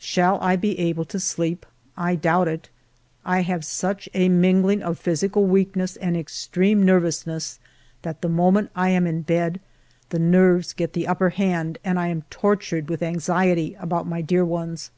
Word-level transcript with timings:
Shall 0.00 0.40
I 0.40 0.56
be 0.56 0.76
able 0.80 1.04
to 1.04 1.20
sleep? 1.20 1.64
I 1.96 2.16
doubt 2.16 2.48
it. 2.48 2.70
I 3.24 3.42
have 3.42 3.64
such 3.64 4.08
a 4.14 4.28
mingling 4.28 4.82
of 4.82 4.98
physical 4.98 5.44
weakness 5.44 5.94
and 5.94 6.16
extreme 6.16 6.84
nervousness 6.84 7.60
that, 8.02 8.20
the 8.20 8.28
moment 8.28 8.72
I 8.74 8.88
am 8.88 9.06
in 9.06 9.22
bed, 9.22 9.60
the 10.10 10.18
nerves 10.18 10.72
get 10.72 10.92
the 10.92 11.06
upper 11.06 11.28
hand, 11.30 11.78
and 11.84 12.00
I 12.00 12.08
am 12.08 12.22
tortured 12.30 12.88
with 12.88 13.00
anxiety 13.00 13.76
about 13.78 14.08
my 14.08 14.22
dear 14.22 14.44
ones. 14.44 14.90